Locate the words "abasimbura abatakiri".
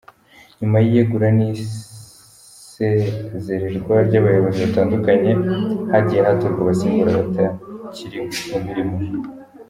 6.63-8.19